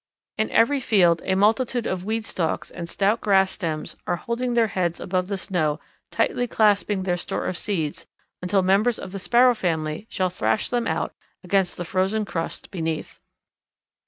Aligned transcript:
In 0.39 0.49
every 0.49 0.79
field 0.79 1.21
a 1.25 1.35
multitude 1.35 1.85
of 1.85 2.03
weed 2.03 2.25
stalks 2.25 2.71
and 2.71 2.89
stout 2.89 3.21
grass 3.21 3.51
stems 3.51 3.95
are 4.07 4.15
holding 4.15 4.55
their 4.55 4.69
heads 4.69 4.99
above 4.99 5.27
the 5.27 5.37
snow 5.37 5.79
tightly 6.09 6.47
clasping 6.47 7.03
their 7.03 7.15
store 7.17 7.45
of 7.45 7.55
seeds 7.55 8.07
until 8.41 8.63
members 8.63 8.97
of 8.97 9.11
the 9.11 9.19
Sparrow 9.19 9.53
family 9.53 10.07
shall 10.09 10.31
thrash 10.31 10.69
them 10.71 10.87
out 10.87 11.13
against 11.43 11.77
the 11.77 11.85
frozen 11.85 12.25
crust 12.25 12.71
beneath. 12.71 13.19